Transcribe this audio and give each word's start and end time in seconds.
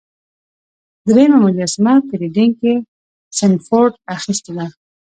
دریمه 1.07 1.37
مجسمه 1.45 1.93
په 2.07 2.13
ریډینګ 2.21 2.53
کې 2.61 2.73
سنډفورډ 3.37 3.93
اخیستې 4.15 4.51
ده. 4.57 4.65